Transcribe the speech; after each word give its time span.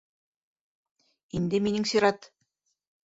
Инде 1.41 1.63
минең 1.67 1.89
сират. 1.93 2.29